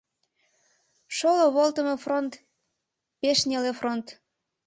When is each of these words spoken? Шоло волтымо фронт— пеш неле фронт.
Шоло 1.17 1.45
волтымо 1.55 1.95
фронт— 2.03 2.31
пеш 3.19 3.39
неле 3.49 3.71
фронт. 3.79 4.05